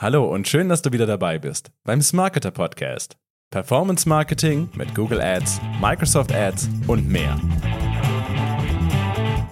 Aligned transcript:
Hallo 0.00 0.32
und 0.32 0.46
schön, 0.46 0.68
dass 0.68 0.80
du 0.80 0.92
wieder 0.92 1.06
dabei 1.06 1.40
bist 1.40 1.72
beim 1.82 2.00
Smarketer 2.00 2.52
Podcast. 2.52 3.16
Performance 3.50 4.08
Marketing 4.08 4.68
mit 4.76 4.94
Google 4.94 5.20
Ads, 5.20 5.60
Microsoft 5.80 6.32
Ads 6.32 6.70
und 6.86 7.08
mehr. 7.08 7.36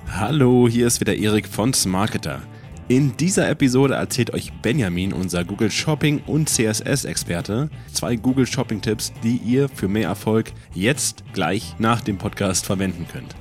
Hallo, 0.09 0.69
hier 0.69 0.87
ist 0.87 1.01
wieder 1.01 1.17
Erik 1.17 1.48
von 1.48 1.74
Smarketer. 1.74 2.43
In 2.87 3.17
dieser 3.17 3.48
Episode 3.51 3.95
erzählt 3.95 4.35
euch 4.35 4.53
Benjamin, 4.62 5.12
unser 5.12 5.45
Google 5.45 5.72
Shopping 5.72 6.22
und 6.28 6.49
CSS-Experte, 6.49 7.69
zwei 7.92 8.15
Google 8.15 8.47
Shopping-Tipps, 8.47 9.15
die 9.24 9.38
ihr 9.38 9.69
für 9.69 9.88
mehr 9.88 10.06
Erfolg 10.06 10.53
jetzt 10.72 11.24
gleich 11.33 11.74
nach 11.81 12.03
dem 12.03 12.19
Podcast 12.19 12.67
verwenden 12.67 13.08
könnt. 13.13 13.35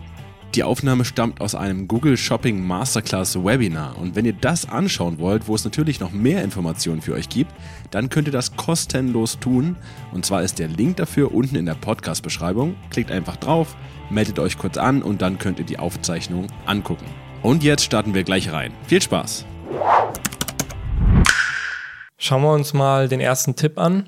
Die 0.55 0.63
Aufnahme 0.63 1.03
stammt 1.03 1.41
aus 1.41 1.53
einem 1.53 1.85
Google 1.85 2.15
Shopping 2.15 2.65
Masterclass 2.65 3.35
Webinar 3.35 3.97
und 3.97 4.15
wenn 4.15 4.23
ihr 4.23 4.31
das 4.31 4.69
anschauen 4.69 5.19
wollt, 5.19 5.49
wo 5.49 5.55
es 5.55 5.65
natürlich 5.65 5.99
noch 5.99 6.13
mehr 6.13 6.45
Informationen 6.45 7.01
für 7.01 7.13
euch 7.13 7.27
gibt, 7.27 7.51
dann 7.91 8.07
könnt 8.07 8.29
ihr 8.29 8.31
das 8.31 8.55
kostenlos 8.55 9.37
tun 9.37 9.75
und 10.13 10.25
zwar 10.25 10.43
ist 10.43 10.57
der 10.57 10.69
Link 10.69 10.95
dafür 10.95 11.33
unten 11.33 11.57
in 11.57 11.65
der 11.65 11.75
Podcast-Beschreibung. 11.75 12.77
Klickt 12.89 13.11
einfach 13.11 13.35
drauf, 13.35 13.75
meldet 14.09 14.39
euch 14.39 14.57
kurz 14.57 14.77
an 14.77 15.03
und 15.03 15.21
dann 15.21 15.39
könnt 15.39 15.59
ihr 15.59 15.65
die 15.65 15.77
Aufzeichnung 15.77 16.47
angucken. 16.65 17.05
Und 17.43 17.61
jetzt 17.61 17.83
starten 17.83 18.13
wir 18.13 18.23
gleich 18.23 18.53
rein. 18.53 18.71
Viel 18.87 19.01
Spaß! 19.01 19.45
Schauen 22.17 22.41
wir 22.43 22.53
uns 22.53 22.73
mal 22.73 23.09
den 23.09 23.19
ersten 23.19 23.57
Tipp 23.57 23.77
an. 23.77 24.07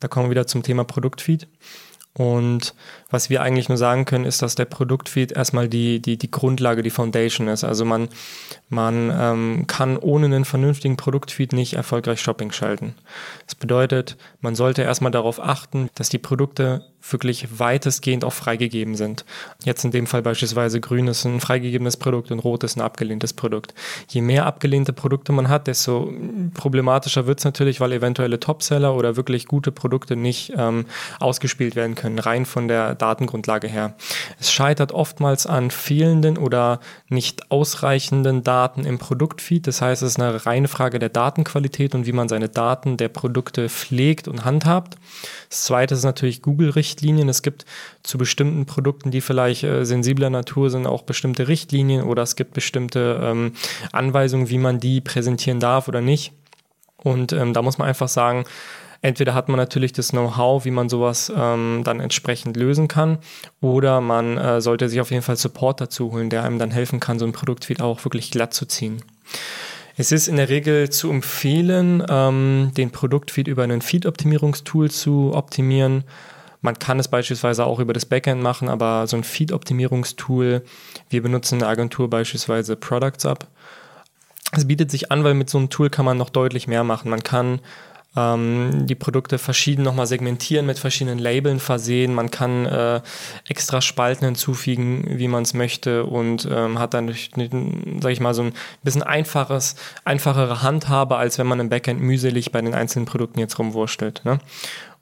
Da 0.00 0.08
kommen 0.08 0.26
wir 0.26 0.30
wieder 0.30 0.48
zum 0.48 0.64
Thema 0.64 0.82
Produktfeed. 0.82 1.46
Und 2.16 2.74
was 3.10 3.28
wir 3.28 3.42
eigentlich 3.42 3.68
nur 3.68 3.78
sagen 3.78 4.04
können, 4.04 4.24
ist, 4.24 4.40
dass 4.40 4.54
der 4.54 4.66
Produktfeed 4.66 5.32
erstmal 5.32 5.68
die, 5.68 6.00
die, 6.00 6.16
die 6.16 6.30
Grundlage, 6.30 6.82
die 6.82 6.90
Foundation 6.90 7.48
ist. 7.48 7.64
Also 7.64 7.84
man, 7.84 8.08
man 8.68 9.12
ähm, 9.16 9.64
kann 9.66 9.96
ohne 9.96 10.26
einen 10.26 10.44
vernünftigen 10.44 10.96
Produktfeed 10.96 11.52
nicht 11.52 11.74
erfolgreich 11.74 12.20
Shopping 12.20 12.52
schalten. 12.52 12.94
Das 13.46 13.56
bedeutet, 13.56 14.16
man 14.40 14.54
sollte 14.54 14.82
erstmal 14.82 15.10
darauf 15.10 15.40
achten, 15.40 15.90
dass 15.96 16.08
die 16.08 16.18
Produkte 16.18 16.84
wirklich 17.10 17.58
weitestgehend 17.58 18.24
auch 18.24 18.32
freigegeben 18.32 18.94
sind. 18.94 19.24
Jetzt 19.64 19.84
in 19.84 19.90
dem 19.90 20.06
Fall 20.06 20.22
beispielsweise 20.22 20.80
grün 20.80 21.06
ist 21.06 21.24
ein 21.24 21.40
freigegebenes 21.40 21.98
Produkt 21.98 22.30
und 22.30 22.38
rot 22.38 22.64
ist 22.64 22.76
ein 22.76 22.80
abgelehntes 22.80 23.34
Produkt. 23.34 23.74
Je 24.08 24.22
mehr 24.22 24.46
abgelehnte 24.46 24.92
Produkte 24.92 25.32
man 25.32 25.48
hat, 25.48 25.66
desto 25.66 26.12
problematischer 26.54 27.26
wird 27.26 27.40
es 27.40 27.44
natürlich, 27.44 27.80
weil 27.80 27.92
eventuelle 27.92 28.40
Topseller 28.40 28.94
oder 28.94 29.16
wirklich 29.16 29.46
gute 29.46 29.70
Produkte 29.70 30.16
nicht 30.16 30.52
ähm, 30.56 30.86
ausgespielt 31.20 31.76
werden 31.76 31.94
können, 31.94 32.03
rein 32.04 32.46
von 32.46 32.68
der 32.68 32.94
Datengrundlage 32.94 33.68
her. 33.68 33.94
Es 34.38 34.52
scheitert 34.52 34.92
oftmals 34.92 35.46
an 35.46 35.70
fehlenden 35.70 36.38
oder 36.38 36.80
nicht 37.08 37.50
ausreichenden 37.50 38.42
Daten 38.42 38.84
im 38.84 38.98
Produktfeed. 38.98 39.66
Das 39.66 39.80
heißt, 39.82 40.02
es 40.02 40.12
ist 40.12 40.20
eine 40.20 40.46
reine 40.46 40.68
Frage 40.68 40.98
der 40.98 41.08
Datenqualität 41.08 41.94
und 41.94 42.06
wie 42.06 42.12
man 42.12 42.28
seine 42.28 42.48
Daten 42.48 42.96
der 42.96 43.08
Produkte 43.08 43.68
pflegt 43.68 44.28
und 44.28 44.44
handhabt. 44.44 44.96
Das 45.48 45.64
zweite 45.64 45.94
ist 45.94 46.04
natürlich 46.04 46.42
Google-Richtlinien. 46.42 47.28
Es 47.28 47.42
gibt 47.42 47.64
zu 48.02 48.18
bestimmten 48.18 48.66
Produkten, 48.66 49.10
die 49.10 49.20
vielleicht 49.20 49.64
äh, 49.64 49.84
sensibler 49.84 50.30
Natur 50.30 50.70
sind, 50.70 50.86
auch 50.86 51.02
bestimmte 51.02 51.48
Richtlinien 51.48 52.02
oder 52.04 52.22
es 52.22 52.36
gibt 52.36 52.54
bestimmte 52.54 53.20
ähm, 53.22 53.52
Anweisungen, 53.92 54.48
wie 54.48 54.58
man 54.58 54.80
die 54.80 55.00
präsentieren 55.00 55.60
darf 55.60 55.88
oder 55.88 56.00
nicht. 56.00 56.32
Und 56.96 57.32
ähm, 57.32 57.52
da 57.52 57.62
muss 57.62 57.78
man 57.78 57.88
einfach 57.88 58.08
sagen, 58.08 58.44
Entweder 59.04 59.34
hat 59.34 59.50
man 59.50 59.58
natürlich 59.58 59.92
das 59.92 60.12
Know-how, 60.12 60.64
wie 60.64 60.70
man 60.70 60.88
sowas 60.88 61.30
ähm, 61.36 61.82
dann 61.84 62.00
entsprechend 62.00 62.56
lösen 62.56 62.88
kann, 62.88 63.18
oder 63.60 64.00
man 64.00 64.38
äh, 64.38 64.62
sollte 64.62 64.88
sich 64.88 64.98
auf 64.98 65.10
jeden 65.10 65.22
Fall 65.22 65.36
Support 65.36 65.82
dazu 65.82 66.10
holen, 66.10 66.30
der 66.30 66.42
einem 66.42 66.58
dann 66.58 66.70
helfen 66.70 67.00
kann, 67.00 67.18
so 67.18 67.26
ein 67.26 67.32
Produktfeed 67.32 67.82
auch 67.82 68.02
wirklich 68.06 68.30
glatt 68.30 68.54
zu 68.54 68.64
ziehen. 68.64 69.02
Es 69.98 70.10
ist 70.10 70.26
in 70.26 70.36
der 70.36 70.48
Regel 70.48 70.88
zu 70.88 71.10
empfehlen, 71.10 72.02
ähm, 72.08 72.70
den 72.78 72.92
Produktfeed 72.92 73.46
über 73.46 73.64
ein 73.64 73.82
Feed-Optimierungstool 73.82 74.90
zu 74.90 75.32
optimieren. 75.34 76.04
Man 76.62 76.78
kann 76.78 76.98
es 76.98 77.08
beispielsweise 77.08 77.66
auch 77.66 77.80
über 77.80 77.92
das 77.92 78.06
Backend 78.06 78.42
machen, 78.42 78.70
aber 78.70 79.06
so 79.06 79.18
ein 79.18 79.24
Feed-Optimierungstool, 79.24 80.62
wir 81.10 81.22
benutzen 81.22 81.56
in 81.56 81.58
der 81.58 81.68
Agentur 81.68 82.08
beispielsweise 82.08 82.74
Products 82.74 83.26
Up. 83.26 83.48
Es 84.52 84.66
bietet 84.66 84.90
sich 84.90 85.12
an, 85.12 85.24
weil 85.24 85.34
mit 85.34 85.50
so 85.50 85.58
einem 85.58 85.68
Tool 85.68 85.90
kann 85.90 86.06
man 86.06 86.16
noch 86.16 86.30
deutlich 86.30 86.68
mehr 86.68 86.84
machen. 86.84 87.10
Man 87.10 87.22
kann 87.22 87.60
ähm, 88.16 88.86
die 88.86 88.94
Produkte 88.94 89.38
verschieden 89.38 89.82
nochmal 89.82 90.06
segmentieren, 90.06 90.66
mit 90.66 90.78
verschiedenen 90.78 91.18
Labeln 91.18 91.60
versehen. 91.60 92.14
Man 92.14 92.30
kann 92.30 92.66
äh, 92.66 93.00
extra 93.48 93.80
Spalten 93.80 94.24
hinzufügen, 94.26 95.04
wie 95.18 95.28
man 95.28 95.42
es 95.42 95.54
möchte 95.54 96.04
und 96.04 96.48
ähm, 96.50 96.78
hat 96.78 96.94
dann, 96.94 97.08
sage 97.08 98.12
ich 98.12 98.20
mal, 98.20 98.34
so 98.34 98.42
ein 98.42 98.52
bisschen 98.82 99.02
einfaches, 99.02 99.76
einfachere 100.04 100.62
Handhabe, 100.62 101.16
als 101.16 101.38
wenn 101.38 101.46
man 101.46 101.60
im 101.60 101.68
Backend 101.68 102.00
mühselig 102.00 102.52
bei 102.52 102.60
den 102.60 102.74
einzelnen 102.74 103.06
Produkten 103.06 103.40
jetzt 103.40 103.58
rumwurschtelt. 103.58 104.22
Ne? 104.24 104.38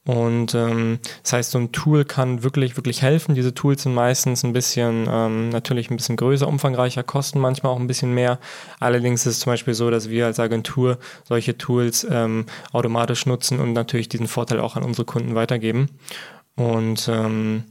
Und 0.05 0.55
ähm, 0.57 0.99
das 1.23 1.33
heißt, 1.33 1.51
so 1.53 1.59
ein 1.59 1.71
Tool 1.71 2.05
kann 2.05 2.43
wirklich, 2.43 2.77
wirklich 2.77 3.03
helfen. 3.03 3.37
Diese 3.37 3.55
Tools 3.55 3.85
sind 3.85 3.95
meistens 3.95 4.43
ein 4.43 4.53
bisschen, 4.53 5.07
ähm, 5.09 5.51
natürlich 5.51 5.91
ein 5.91 5.97
bisschen 5.97 6.17
größer, 6.17 6.49
umfangreicher, 6.49 7.05
kosten 7.05 7.39
manchmal 7.39 7.73
auch 7.73 7.79
ein 7.79 7.87
bisschen 7.87 8.13
mehr. 8.13 8.41
Allerdings 8.81 9.27
ist 9.27 9.35
es 9.35 9.41
zum 9.41 9.53
Beispiel 9.53 9.75
so, 9.75 9.91
dass 9.91 10.11
wir 10.11 10.27
als 10.27 10.41
Agentur 10.41 10.99
solche 11.23 11.57
Tools 11.57 12.05
ähm, 12.11 12.47
automatisch 12.73 13.27
nutzen 13.27 13.61
und 13.61 13.75
natürlich 13.75 14.09
diesen 14.09 14.27
Vorteil 14.27 14.59
auch 14.59 14.75
an 14.75 14.83
unsere 14.83 15.05
Kunden 15.05 15.37
weitergeben. 15.37 15.89
Und 16.57 17.09
ähm, 17.09 17.65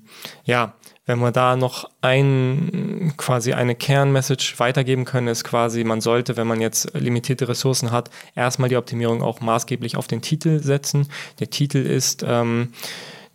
ja, 0.46 0.74
wenn 1.12 1.20
wir 1.20 1.34
da 1.34 1.58
noch 1.58 1.90
ein, 2.00 3.14
quasi 3.18 3.52
eine 3.52 3.76
Kernmessage 3.76 4.54
weitergeben 4.60 5.04
können, 5.04 5.28
ist 5.28 5.44
quasi, 5.44 5.84
man 5.84 6.00
sollte, 6.00 6.38
wenn 6.38 6.48
man 6.48 6.62
jetzt 6.62 6.94
limitierte 6.94 7.50
Ressourcen 7.50 7.92
hat, 7.92 8.10
erstmal 8.34 8.70
die 8.70 8.78
Optimierung 8.78 9.22
auch 9.22 9.42
maßgeblich 9.42 9.98
auf 9.98 10.08
den 10.08 10.22
Titel 10.22 10.64
setzen. 10.64 11.10
Der 11.42 11.50
Titel 11.50 11.80
ist 11.80 12.24
ähm, 12.26 12.72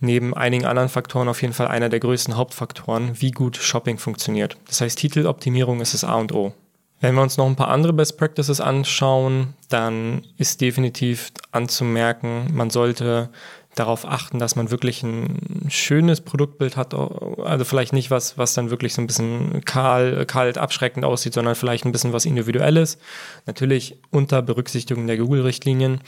neben 0.00 0.32
einigen 0.32 0.64
anderen 0.64 0.88
Faktoren 0.88 1.28
auf 1.28 1.42
jeden 1.42 1.52
Fall 1.52 1.68
einer 1.68 1.90
der 1.90 2.00
größten 2.00 2.34
Hauptfaktoren, 2.34 3.20
wie 3.20 3.30
gut 3.30 3.58
Shopping 3.58 3.98
funktioniert. 3.98 4.56
Das 4.68 4.80
heißt, 4.80 4.98
Titeloptimierung 4.98 5.82
ist 5.82 5.92
das 5.92 6.02
A 6.02 6.14
und 6.14 6.32
O. 6.32 6.54
Wenn 7.00 7.14
wir 7.14 7.20
uns 7.20 7.36
noch 7.36 7.46
ein 7.46 7.56
paar 7.56 7.68
andere 7.68 7.92
Best 7.92 8.16
Practices 8.16 8.62
anschauen, 8.62 9.52
dann 9.68 10.22
ist 10.38 10.62
definitiv 10.62 11.30
anzumerken, 11.52 12.46
man 12.54 12.70
sollte 12.70 13.28
darauf 13.76 14.06
achten, 14.06 14.38
dass 14.38 14.56
man 14.56 14.70
wirklich 14.70 15.02
ein 15.02 15.68
schönes 15.68 16.22
Produktbild 16.22 16.76
hat. 16.76 16.94
Also 16.94 17.64
vielleicht 17.64 17.92
nicht 17.92 18.10
was, 18.10 18.36
was 18.36 18.54
dann 18.54 18.70
wirklich 18.70 18.94
so 18.94 19.02
ein 19.02 19.06
bisschen 19.06 19.64
kahl, 19.64 20.24
kalt, 20.26 20.58
abschreckend 20.58 21.04
aussieht, 21.04 21.34
sondern 21.34 21.54
vielleicht 21.54 21.84
ein 21.84 21.92
bisschen 21.92 22.12
was 22.12 22.24
Individuelles. 22.24 22.98
Natürlich 23.44 23.98
unter 24.10 24.42
Berücksichtigung 24.42 25.06
der 25.06 25.18
Google-Richtlinien. 25.18 26.00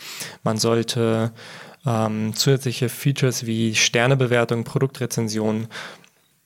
Man 0.42 0.56
sollte 0.56 1.32
ähm, 1.86 2.34
zusätzliche 2.34 2.88
Features 2.88 3.46
wie 3.46 3.74
Sternebewertung, 3.74 4.64
Produktrezension, 4.64 5.68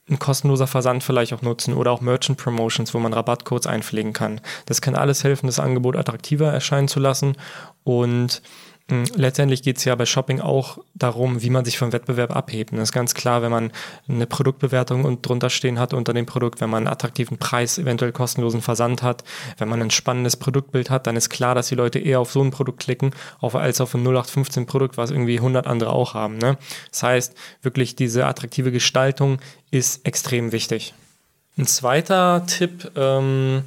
ein 0.09 0.19
kostenloser 0.19 0.67
Versand 0.67 1.01
vielleicht 1.03 1.31
auch 1.31 1.41
nutzen 1.41 1.73
oder 1.73 1.91
auch 1.91 2.01
Merchant 2.01 2.37
Promotions, 2.37 2.93
wo 2.93 2.99
man 2.99 3.13
Rabattcodes 3.13 3.67
einpflegen 3.67 4.11
kann. 4.11 4.41
Das 4.65 4.81
kann 4.81 4.95
alles 4.95 5.23
helfen, 5.23 5.47
das 5.47 5.59
Angebot 5.59 5.95
attraktiver 5.95 6.51
erscheinen 6.51 6.89
zu 6.89 6.99
lassen 6.99 7.37
und 7.85 8.41
letztendlich 8.89 9.63
geht 9.63 9.77
es 9.77 9.85
ja 9.85 9.95
bei 9.95 10.05
Shopping 10.05 10.41
auch 10.41 10.77
darum, 10.93 11.41
wie 11.41 11.49
man 11.49 11.63
sich 11.63 11.77
vom 11.77 11.93
Wettbewerb 11.93 12.35
abhebt. 12.35 12.71
Und 12.71 12.79
das 12.79 12.89
ist 12.89 12.93
ganz 12.93 13.13
klar, 13.13 13.41
wenn 13.41 13.51
man 13.51 13.71
eine 14.09 14.27
Produktbewertung 14.27 15.05
und 15.05 15.27
drunter 15.27 15.49
stehen 15.49 15.79
hat 15.79 15.93
unter 15.93 16.13
dem 16.13 16.25
Produkt, 16.25 16.59
wenn 16.59 16.69
man 16.69 16.83
einen 16.83 16.93
attraktiven 16.93 17.37
Preis, 17.37 17.77
eventuell 17.77 18.11
kostenlosen 18.11 18.61
Versand 18.61 19.01
hat, 19.01 19.23
wenn 19.57 19.69
man 19.69 19.81
ein 19.81 19.91
spannendes 19.91 20.35
Produktbild 20.35 20.89
hat, 20.89 21.07
dann 21.07 21.15
ist 21.15 21.29
klar, 21.29 21.55
dass 21.55 21.69
die 21.69 21.75
Leute 21.75 21.99
eher 21.99 22.19
auf 22.19 22.31
so 22.31 22.41
ein 22.41 22.51
Produkt 22.51 22.81
klicken, 22.81 23.11
als 23.41 23.81
auf 23.81 23.95
ein 23.95 24.01
0815 24.03 24.65
Produkt, 24.65 24.97
was 24.97 25.11
irgendwie 25.11 25.37
100 25.37 25.65
andere 25.65 25.91
auch 25.91 26.13
haben. 26.13 26.37
Ne? 26.37 26.57
Das 26.91 27.03
heißt, 27.03 27.35
wirklich 27.61 27.95
diese 27.95 28.25
attraktive 28.25 28.71
Gestaltung 28.71 29.39
ist 29.71 30.05
extrem 30.05 30.51
wichtig. 30.51 30.93
Ein 31.57 31.67
zweiter 31.67 32.45
Tipp 32.47 32.91
ähm, 32.95 33.63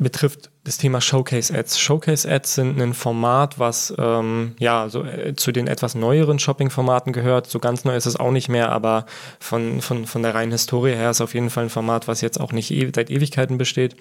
betrifft 0.00 0.50
das 0.64 0.78
Thema 0.78 1.00
Showcase 1.00 1.56
Ads. 1.56 1.78
Showcase 1.78 2.30
Ads 2.30 2.54
sind 2.54 2.80
ein 2.80 2.94
Format, 2.94 3.58
was 3.58 3.94
ähm, 3.98 4.54
ja 4.58 4.88
so 4.88 5.04
äh, 5.04 5.34
zu 5.36 5.52
den 5.52 5.66
etwas 5.66 5.94
neueren 5.94 6.38
Shopping-Formaten 6.38 7.12
gehört. 7.12 7.46
So 7.46 7.58
ganz 7.58 7.84
neu 7.84 7.94
ist 7.94 8.06
es 8.06 8.16
auch 8.16 8.30
nicht 8.30 8.48
mehr, 8.48 8.70
aber 8.70 9.06
von, 9.38 9.80
von, 9.80 10.06
von 10.06 10.22
der 10.22 10.34
reinen 10.34 10.52
Historie 10.52 10.94
her 10.94 11.10
ist 11.10 11.20
auf 11.20 11.34
jeden 11.34 11.50
Fall 11.50 11.64
ein 11.64 11.70
Format, 11.70 12.08
was 12.08 12.20
jetzt 12.20 12.40
auch 12.40 12.52
nicht 12.52 12.70
e 12.70 12.90
seit 12.94 13.10
Ewigkeiten 13.10 13.58
besteht. 13.58 13.96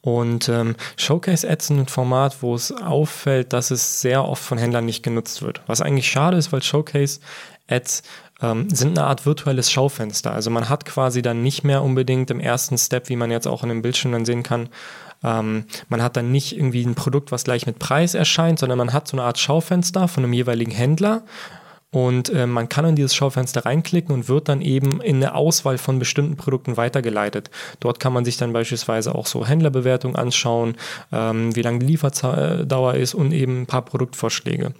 Und 0.00 0.48
ähm, 0.48 0.76
Showcase 0.96 1.48
Ads 1.48 1.66
sind 1.68 1.78
ein 1.80 1.88
Format, 1.88 2.42
wo 2.42 2.54
es 2.54 2.72
auffällt, 2.72 3.52
dass 3.52 3.70
es 3.70 4.00
sehr 4.00 4.26
oft 4.26 4.42
von 4.42 4.58
Händlern 4.58 4.84
nicht 4.84 5.02
genutzt 5.02 5.42
wird. 5.42 5.62
Was 5.66 5.80
eigentlich 5.80 6.08
schade 6.10 6.36
ist, 6.36 6.52
weil 6.52 6.62
Showcase 6.62 7.20
Ads 7.68 8.02
ähm, 8.44 8.68
sind 8.70 8.98
eine 8.98 9.06
Art 9.06 9.26
virtuelles 9.26 9.70
Schaufenster. 9.70 10.32
Also 10.32 10.50
man 10.50 10.68
hat 10.68 10.84
quasi 10.84 11.22
dann 11.22 11.42
nicht 11.42 11.64
mehr 11.64 11.82
unbedingt 11.82 12.30
im 12.30 12.40
ersten 12.40 12.78
Step, 12.78 13.08
wie 13.08 13.16
man 13.16 13.30
jetzt 13.30 13.46
auch 13.46 13.62
in 13.62 13.68
dem 13.68 13.82
Bildschirm 13.82 14.12
dann 14.12 14.24
sehen 14.24 14.42
kann, 14.42 14.68
ähm, 15.22 15.64
man 15.88 16.02
hat 16.02 16.16
dann 16.16 16.30
nicht 16.30 16.56
irgendwie 16.56 16.84
ein 16.84 16.94
Produkt, 16.94 17.32
was 17.32 17.44
gleich 17.44 17.66
mit 17.66 17.78
Preis 17.78 18.14
erscheint, 18.14 18.58
sondern 18.58 18.78
man 18.78 18.92
hat 18.92 19.08
so 19.08 19.16
eine 19.16 19.24
Art 19.24 19.38
Schaufenster 19.38 20.06
von 20.06 20.22
einem 20.22 20.34
jeweiligen 20.34 20.70
Händler 20.72 21.22
und 21.94 22.28
äh, 22.30 22.48
man 22.48 22.68
kann 22.68 22.84
in 22.86 22.96
dieses 22.96 23.14
Schaufenster 23.14 23.64
reinklicken 23.64 24.12
und 24.12 24.28
wird 24.28 24.48
dann 24.48 24.62
eben 24.62 25.00
in 25.00 25.16
eine 25.18 25.36
Auswahl 25.36 25.78
von 25.78 26.00
bestimmten 26.00 26.36
Produkten 26.36 26.76
weitergeleitet. 26.76 27.50
Dort 27.78 28.00
kann 28.00 28.12
man 28.12 28.24
sich 28.24 28.36
dann 28.36 28.52
beispielsweise 28.52 29.14
auch 29.14 29.26
so 29.26 29.46
Händlerbewertungen 29.46 30.16
anschauen, 30.16 30.74
ähm, 31.12 31.54
wie 31.54 31.62
lange 31.62 31.78
die 31.78 31.86
Lieferdauer 31.86 32.94
ist 32.94 33.14
und 33.14 33.30
eben 33.30 33.62
ein 33.62 33.66
paar 33.66 33.82
Produktvorschläge. 33.82 34.74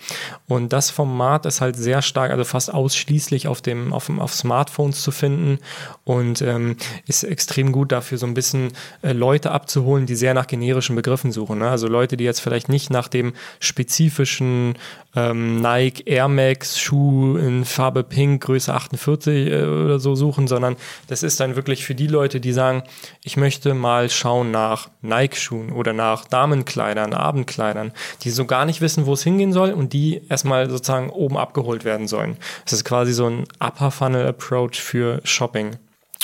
Und 0.49 0.73
das 0.73 0.91
Format 0.91 1.47
ist 1.47 1.61
halt 1.61 1.77
sehr 1.77 2.03
stark, 2.03 2.33
also 2.33 2.43
fast 2.43 2.75
ausschließlich 2.75 3.47
auf 3.47 3.63
dem, 3.63 3.93
auf, 3.93 4.11
auf 4.19 4.35
Smartphones 4.35 5.01
zu 5.01 5.13
finden 5.13 5.61
und 6.03 6.43
ähm, 6.43 6.77
ist 7.07 7.23
extrem 7.23 7.71
gut 7.71 7.93
dafür, 7.93 8.19
so 8.19 8.27
ein 8.27 8.35
bisschen 8.35 8.73
äh, 9.03 9.13
Leute 9.13 9.53
abzuholen, 9.53 10.07
die 10.07 10.17
sehr 10.17 10.35
nach 10.35 10.49
generischen 10.49 10.97
Begriffen 10.97 11.31
suchen. 11.31 11.61
Ne? 11.61 11.71
Also 11.71 11.87
Leute, 11.87 12.17
die 12.17 12.25
jetzt 12.25 12.41
vielleicht 12.41 12.69
nicht 12.69 12.91
nach 12.91 13.07
dem 13.07 13.35
spezifischen 13.61 14.75
ähm, 15.17 15.61
Nike 15.61 16.03
Air 16.07 16.29
Max 16.29 16.79
Schuh 16.79 17.37
in 17.37 17.65
Farbe 17.65 18.03
Pink, 18.05 18.45
Größe 18.45 18.75
48 18.75 19.51
äh, 19.51 19.65
oder 19.65 19.99
so 19.99 20.15
suchen, 20.15 20.47
sondern 20.47 20.77
das 21.09 21.23
ist 21.23 21.41
dann 21.41 21.57
wirklich 21.57 21.85
für 21.85 21.95
die 21.95 22.07
Leute, 22.07 22.41
die 22.41 22.53
sagen, 22.53 22.83
ich 23.23 23.37
möchte 23.37 23.75
mal 23.75 24.11
schauen 24.11 24.51
nach 24.51 24.89
Nike-Schuhen 25.03 25.73
oder 25.73 25.93
nach 25.93 26.25
Damenkleidern, 26.27 27.15
Abendkleidern, 27.15 27.93
die 28.23 28.31
so 28.31 28.45
gar 28.45 28.65
nicht 28.65 28.81
wissen, 28.81 29.07
wo 29.07 29.13
es 29.13 29.23
hingehen 29.23 29.53
soll 29.53 29.73
und 29.73 29.93
die 29.93 30.23
erstmal 30.29 30.69
sozusagen 30.69 31.11
oben 31.11 31.37
abgeholt 31.37 31.85
werden 31.85 32.09
sollen. 32.09 32.37
Das 32.65 32.73
ist 32.73 32.85
quasi 32.85 33.13
so 33.13 33.27
ein 33.27 33.45
Upper 33.61 33.91
Funnel 33.91 34.27
Approach 34.27 34.81
für 34.81 35.21
Shopping. 35.25 35.77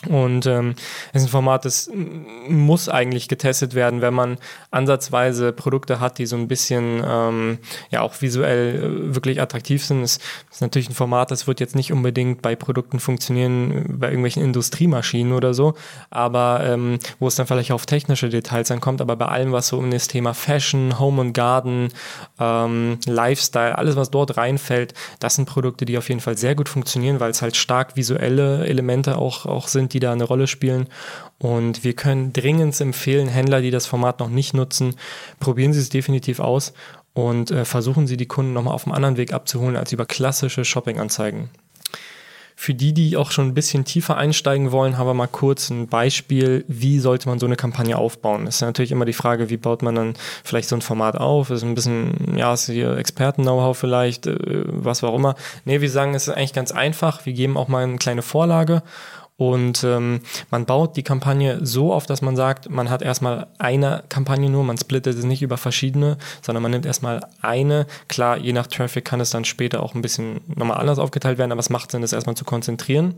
Und 0.08 0.46
ähm, 0.46 0.76
ist 1.12 1.24
ein 1.24 1.28
Format, 1.28 1.66
das 1.66 1.90
muss 2.48 2.88
eigentlich 2.88 3.28
getestet 3.28 3.74
werden, 3.74 4.00
wenn 4.00 4.14
man 4.14 4.38
ansatzweise 4.70 5.52
Produkte 5.52 6.00
hat, 6.00 6.16
die 6.16 6.24
so 6.24 6.36
ein 6.36 6.48
bisschen 6.48 7.02
ähm, 7.06 7.58
ja 7.90 8.00
auch 8.00 8.22
visuell 8.22 8.76
äh, 8.76 9.14
wirklich 9.14 9.42
attraktiv 9.42 9.84
sind. 9.84 10.02
Es 10.02 10.18
ist 10.50 10.62
natürlich 10.62 10.88
ein 10.88 10.94
Format, 10.94 11.30
das 11.30 11.46
wird 11.46 11.60
jetzt 11.60 11.74
nicht 11.74 11.92
unbedingt 11.92 12.40
bei 12.40 12.56
Produkten 12.56 12.98
funktionieren, 12.98 13.98
bei 13.98 14.06
irgendwelchen 14.06 14.42
Industriemaschinen 14.42 15.34
oder 15.34 15.52
so, 15.52 15.74
aber 16.08 16.62
ähm, 16.64 16.98
wo 17.18 17.28
es 17.28 17.34
dann 17.34 17.46
vielleicht 17.46 17.72
auf 17.72 17.84
technische 17.84 18.30
Details 18.30 18.70
ankommt, 18.70 19.02
aber 19.02 19.16
bei 19.16 19.26
allem, 19.26 19.52
was 19.52 19.68
so 19.68 19.76
um 19.76 19.90
das 19.90 20.08
Thema 20.08 20.32
Fashion, 20.32 20.98
Home 20.98 21.20
and 21.20 21.34
Garden, 21.34 21.88
ähm, 22.38 22.98
Lifestyle, 23.04 23.76
alles, 23.76 23.96
was 23.96 24.10
dort 24.10 24.38
reinfällt, 24.38 24.94
das 25.18 25.34
sind 25.34 25.44
Produkte, 25.44 25.84
die 25.84 25.98
auf 25.98 26.08
jeden 26.08 26.22
Fall 26.22 26.38
sehr 26.38 26.54
gut 26.54 26.70
funktionieren, 26.70 27.20
weil 27.20 27.30
es 27.30 27.42
halt 27.42 27.54
stark 27.54 27.96
visuelle 27.96 28.66
Elemente 28.66 29.18
auch, 29.18 29.44
auch 29.44 29.68
sind 29.68 29.89
die 29.92 30.00
da 30.00 30.12
eine 30.12 30.24
Rolle 30.24 30.46
spielen. 30.46 30.86
Und 31.38 31.84
wir 31.84 31.94
können 31.94 32.32
dringend 32.32 32.80
empfehlen, 32.80 33.28
Händler, 33.28 33.60
die 33.60 33.70
das 33.70 33.86
Format 33.86 34.20
noch 34.20 34.28
nicht 34.28 34.54
nutzen, 34.54 34.94
probieren 35.38 35.72
Sie 35.72 35.80
es 35.80 35.88
definitiv 35.88 36.40
aus 36.40 36.72
und 37.14 37.50
äh, 37.50 37.64
versuchen 37.64 38.06
Sie 38.06 38.16
die 38.16 38.26
Kunden 38.26 38.52
nochmal 38.52 38.74
auf 38.74 38.86
einem 38.86 38.94
anderen 38.94 39.16
Weg 39.16 39.32
abzuholen 39.32 39.76
als 39.76 39.92
über 39.92 40.06
klassische 40.06 40.64
Shopping-Anzeigen. 40.64 41.50
Für 42.60 42.74
die, 42.74 42.92
die 42.92 43.16
auch 43.16 43.30
schon 43.30 43.46
ein 43.46 43.54
bisschen 43.54 43.86
tiefer 43.86 44.18
einsteigen 44.18 44.70
wollen, 44.70 44.98
haben 44.98 45.06
wir 45.06 45.14
mal 45.14 45.26
kurz 45.26 45.70
ein 45.70 45.88
Beispiel, 45.88 46.62
wie 46.68 46.98
sollte 46.98 47.26
man 47.26 47.38
so 47.38 47.46
eine 47.46 47.56
Kampagne 47.56 47.96
aufbauen. 47.96 48.44
Das 48.44 48.56
ist 48.56 48.60
natürlich 48.60 48.92
immer 48.92 49.06
die 49.06 49.14
Frage, 49.14 49.48
wie 49.48 49.56
baut 49.56 49.80
man 49.80 49.94
dann 49.94 50.12
vielleicht 50.44 50.68
so 50.68 50.76
ein 50.76 50.82
Format 50.82 51.16
auf? 51.16 51.48
Das 51.48 51.60
ist 51.60 51.64
ein 51.64 51.74
bisschen, 51.74 52.36
ja, 52.36 52.52
ist 52.52 52.66
hier 52.66 52.98
Experten-Know-how 52.98 53.78
vielleicht, 53.78 54.26
äh, 54.26 54.36
was 54.66 55.02
auch 55.02 55.14
immer. 55.14 55.36
Nee, 55.64 55.80
wir 55.80 55.88
sagen, 55.88 56.14
es 56.14 56.28
ist 56.28 56.34
eigentlich 56.34 56.52
ganz 56.52 56.70
einfach. 56.70 57.24
Wir 57.24 57.32
geben 57.32 57.56
auch 57.56 57.68
mal 57.68 57.82
eine 57.82 57.96
kleine 57.96 58.20
Vorlage 58.20 58.82
und 59.40 59.84
ähm, 59.84 60.20
man 60.50 60.66
baut 60.66 60.98
die 60.98 61.02
Kampagne 61.02 61.60
so 61.64 61.94
auf, 61.94 62.04
dass 62.04 62.20
man 62.20 62.36
sagt, 62.36 62.68
man 62.68 62.90
hat 62.90 63.00
erstmal 63.00 63.46
eine 63.58 64.04
Kampagne 64.10 64.50
nur, 64.50 64.64
man 64.64 64.76
splittet 64.76 65.16
es 65.16 65.24
nicht 65.24 65.40
über 65.40 65.56
verschiedene, 65.56 66.18
sondern 66.42 66.62
man 66.62 66.72
nimmt 66.72 66.84
erstmal 66.84 67.22
eine. 67.40 67.86
Klar, 68.06 68.36
je 68.36 68.52
nach 68.52 68.66
Traffic 68.66 69.06
kann 69.06 69.18
es 69.18 69.30
dann 69.30 69.46
später 69.46 69.82
auch 69.82 69.94
ein 69.94 70.02
bisschen 70.02 70.42
nochmal 70.46 70.76
anders 70.76 70.98
aufgeteilt 70.98 71.38
werden, 71.38 71.52
aber 71.52 71.60
es 71.60 71.70
macht 71.70 71.90
Sinn, 71.90 72.02
das 72.02 72.12
erstmal 72.12 72.36
zu 72.36 72.44
konzentrieren. 72.44 73.14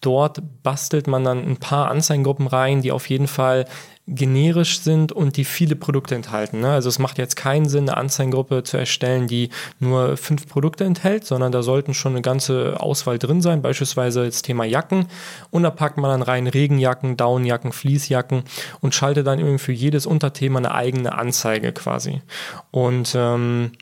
Dort 0.00 0.42
bastelt 0.62 1.06
man 1.06 1.24
dann 1.24 1.38
ein 1.46 1.56
paar 1.56 1.90
Anzeigengruppen 1.90 2.46
rein, 2.46 2.82
die 2.82 2.92
auf 2.92 3.08
jeden 3.08 3.26
Fall 3.26 3.66
generisch 4.08 4.80
sind 4.80 5.10
und 5.10 5.36
die 5.36 5.44
viele 5.44 5.74
Produkte 5.74 6.14
enthalten. 6.14 6.60
Ne? 6.60 6.70
Also 6.70 6.88
es 6.88 7.00
macht 7.00 7.18
jetzt 7.18 7.34
keinen 7.34 7.68
Sinn, 7.68 7.88
eine 7.88 7.96
Anzeigengruppe 7.96 8.62
zu 8.62 8.76
erstellen, 8.76 9.26
die 9.26 9.50
nur 9.80 10.16
fünf 10.16 10.46
Produkte 10.46 10.84
enthält, 10.84 11.24
sondern 11.24 11.50
da 11.50 11.62
sollten 11.62 11.92
schon 11.92 12.12
eine 12.12 12.22
ganze 12.22 12.78
Auswahl 12.78 13.18
drin 13.18 13.42
sein, 13.42 13.62
beispielsweise 13.62 14.24
das 14.24 14.42
Thema 14.42 14.64
Jacken. 14.64 15.08
Und 15.50 15.64
da 15.64 15.70
packt 15.70 15.98
man 15.98 16.10
dann 16.10 16.22
rein 16.22 16.46
Regenjacken, 16.46 17.16
Downjacken, 17.16 17.72
Fließjacken 17.72 18.44
und 18.80 18.94
schaltet 18.94 19.26
dann 19.26 19.40
irgendwie 19.40 19.58
für 19.58 19.72
jedes 19.72 20.06
Unterthema 20.06 20.58
eine 20.58 20.72
eigene 20.72 21.18
Anzeige 21.18 21.72
quasi. 21.72 22.22
Und 22.70 23.12
ähm, 23.16 23.72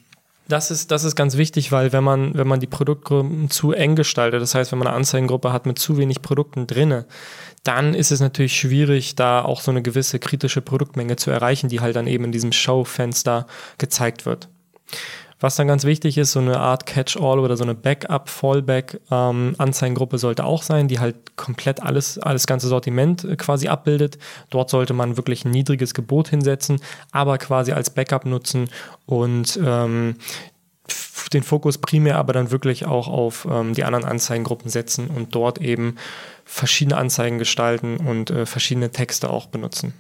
das 0.49 0.71
ist, 0.71 0.91
das 0.91 1.05
ist 1.05 1.17
ganz 1.17 1.37
wichtig, 1.37 1.73
weil 1.73 1.93
wenn 1.93 2.05
man, 2.05 2.35
wenn 2.35 2.47
man 2.47 2.61
die 2.61 2.67
Produktgruppen 2.67 3.49
zu 3.51 3.73
eng 3.73 3.97
gestaltet, 3.97 4.43
das 4.43 4.55
heißt, 4.55 4.73
wenn 4.73 4.79
man 4.79 4.89
eine 4.89 4.97
Anzeigengruppe 4.97 5.53
hat 5.53 5.65
mit 5.65 5.79
zu 5.79 5.97
wenig 5.97 6.21
Produkten 6.21 6.67
drinne, 6.67 7.07
dann 7.63 7.95
ist 7.95 8.13
es 8.13 8.21
natürlich 8.21 8.55
schwierig, 8.55 9.15
da 9.15 9.43
auch 9.43 9.63
so 9.63 9.71
eine 9.71 9.81
gewisse 9.81 10.19
kritische 10.19 10.61
Produktmenge 10.61 11.17
zu 11.17 11.31
erreichen, 11.31 11.69
die 11.69 11.81
halt 11.81 11.97
dann 11.97 12.07
eben 12.07 12.25
in 12.25 12.33
diesem 12.33 12.53
Showfenster 12.53 13.47
gezeigt 13.79 14.27
wird. 14.27 14.49
Was 15.41 15.57
dann 15.57 15.67
ganz 15.69 15.85
wichtig 15.85 16.19
ist, 16.19 16.33
so 16.33 16.41
eine 16.41 16.61
Art 16.61 16.85
Catch-all 16.87 17.39
oder 17.39 17.57
so 17.57 17.65
eine 17.65 17.75
Backup-Fallback-Anzeigengruppe 17.75 20.17
ähm, 20.17 20.21
sollte 20.21 20.45
auch 20.45 20.63
sein, 20.63 20.89
die 20.89 21.01
halt 21.01 21.37
komplett 21.37 21.83
alles, 21.83 22.19
alles 22.19 22.47
ganze 22.47 22.69
Sortiment 22.69 23.25
äh, 23.25 23.37
quasi 23.37 23.69
abbildet. 23.69 24.19
Dort 24.51 24.69
sollte 24.71 24.95
man 24.95 25.17
wirklich 25.17 25.45
ein 25.45 25.51
niedriges 25.51 25.95
Gebot 25.95 26.29
hinsetzen, 26.29 26.81
aber 27.11 27.39
quasi 27.39 27.73
als 27.73 27.91
Backup 27.91 28.27
nutzen 28.27 28.69
und 29.07 29.59
ähm, 29.63 30.17
den 31.33 31.43
Fokus 31.43 31.79
primär 31.79 32.19
aber 32.19 32.33
dann 32.33 32.51
wirklich 32.51 32.87
auch 32.87 33.09
auf 33.09 33.47
ähm, 33.51 33.75
die 33.75 33.85
anderen 33.85 34.05
Anzeigengruppen 34.05 34.71
setzen 34.71 35.09
und 35.09 35.35
dort 35.35 35.61
eben 35.61 35.97
verschiedene 36.45 36.97
Anzeigen 36.97 37.39
gestalten 37.39 37.97
und 37.97 38.31
äh, 38.31 38.47
verschiedene 38.47 38.91
Texte 38.91 39.31
auch 39.31 39.47
benutzen. 39.47 39.95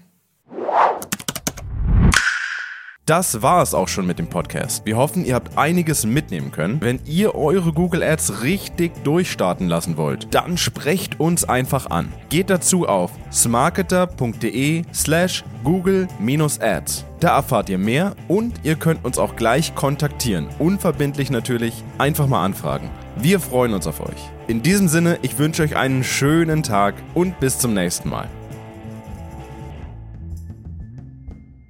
Das 3.06 3.42
war 3.42 3.62
es 3.62 3.74
auch 3.74 3.88
schon 3.88 4.06
mit 4.06 4.18
dem 4.18 4.28
Podcast. 4.28 4.86
Wir 4.86 4.96
hoffen, 4.96 5.26
ihr 5.26 5.34
habt 5.34 5.58
einiges 5.58 6.06
mitnehmen 6.06 6.50
können. 6.50 6.80
Wenn 6.80 7.00
ihr 7.04 7.34
eure 7.34 7.74
Google 7.74 8.02
Ads 8.02 8.42
richtig 8.42 8.92
durchstarten 9.04 9.68
lassen 9.68 9.98
wollt, 9.98 10.34
dann 10.34 10.56
sprecht 10.56 11.20
uns 11.20 11.44
einfach 11.44 11.90
an. 11.90 12.10
Geht 12.30 12.48
dazu 12.48 12.88
auf 12.88 13.10
smarketer.de 13.30 14.84
slash 14.94 15.44
google-ads. 15.64 17.04
Da 17.20 17.36
erfahrt 17.36 17.68
ihr 17.68 17.78
mehr 17.78 18.14
und 18.26 18.54
ihr 18.62 18.76
könnt 18.76 19.04
uns 19.04 19.18
auch 19.18 19.36
gleich 19.36 19.74
kontaktieren. 19.74 20.48
Unverbindlich 20.58 21.28
natürlich, 21.28 21.84
einfach 21.98 22.26
mal 22.26 22.42
anfragen. 22.42 22.88
Wir 23.16 23.38
freuen 23.38 23.74
uns 23.74 23.86
auf 23.86 24.00
euch. 24.00 24.30
In 24.48 24.62
diesem 24.62 24.88
Sinne, 24.88 25.18
ich 25.20 25.38
wünsche 25.38 25.62
euch 25.62 25.76
einen 25.76 26.04
schönen 26.04 26.62
Tag 26.62 26.94
und 27.12 27.38
bis 27.38 27.58
zum 27.58 27.74
nächsten 27.74 28.08
Mal. 28.08 28.30